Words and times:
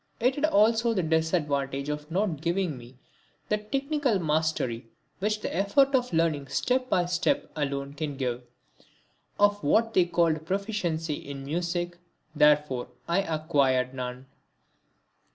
It 0.19 0.33
had 0.33 0.45
also 0.45 0.95
the 0.95 1.03
disadvantage 1.03 1.87
of 1.87 2.09
not 2.09 2.41
giving 2.41 2.75
me 2.75 2.97
that 3.49 3.71
technical 3.71 4.17
mastery 4.17 4.87
which 5.19 5.41
the 5.41 5.55
effort 5.55 5.93
of 5.93 6.11
learning 6.11 6.47
step 6.47 6.89
by 6.89 7.05
step 7.05 7.51
alone 7.55 7.93
can 7.93 8.17
give. 8.17 8.41
Of 9.39 9.61
what 9.63 9.95
may 9.95 10.05
be 10.05 10.09
called 10.09 10.43
proficiency 10.43 11.13
in 11.13 11.45
music, 11.45 11.99
therefore, 12.35 12.87
I 13.07 13.21
acquired 13.21 13.93
none. 13.93 14.25